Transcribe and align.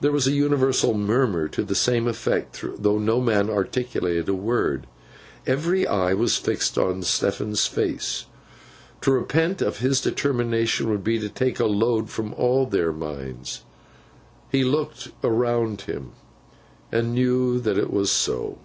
There 0.00 0.12
was 0.12 0.28
an 0.28 0.34
universal 0.34 0.94
murmur 0.94 1.48
to 1.48 1.64
the 1.64 1.74
same 1.74 2.06
effect, 2.06 2.64
though 2.78 3.00
no 3.00 3.20
man 3.20 3.50
articulated 3.50 4.28
a 4.28 4.32
word. 4.34 4.86
Every 5.44 5.88
eye 5.88 6.14
was 6.14 6.36
fixed 6.36 6.78
on 6.78 7.02
Stephen's 7.02 7.66
face. 7.66 8.26
To 9.00 9.10
repent 9.10 9.60
of 9.60 9.78
his 9.78 10.00
determination, 10.00 10.88
would 10.90 11.02
be 11.02 11.18
to 11.18 11.28
take 11.28 11.58
a 11.58 11.66
load 11.66 12.10
from 12.10 12.32
all 12.34 12.64
their 12.64 12.92
minds. 12.92 13.64
He 14.52 14.62
looked 14.62 15.08
around 15.24 15.80
him, 15.80 16.12
and 16.92 17.12
knew 17.12 17.58
that 17.58 17.76
it 17.76 17.92
was 17.92 18.12
so. 18.12 18.58